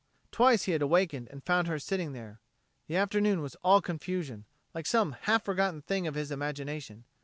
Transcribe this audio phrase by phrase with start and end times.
[0.31, 2.39] Twice he had awakened and found her sitting there.
[2.87, 7.05] The afternoon was all confusion, like some half forgotten thing of his imagination.